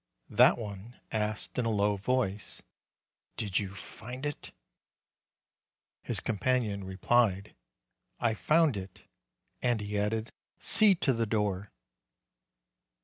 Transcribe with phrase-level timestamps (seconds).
[0.31, 2.63] That one asked in a low voice,
[3.37, 4.51] "Did you find it?"
[6.01, 7.53] His companion replied,
[8.19, 9.03] "I found it."
[9.61, 11.71] And he added, "See to the door."